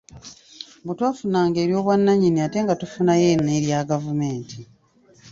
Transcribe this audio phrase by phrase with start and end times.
[0.83, 4.59] Bwe twafunanga ery’obwannannyini ate nga tufunayo n’erya gavumenti.